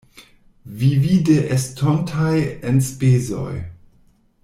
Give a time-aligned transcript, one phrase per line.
[0.83, 2.33] Vivi de estontaj
[2.73, 3.49] enspezoj.